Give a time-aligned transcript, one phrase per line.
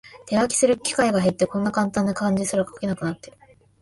[0.25, 3.37] 手書きする機会が減って、こんなカンタンな漢字すら書けなくなってる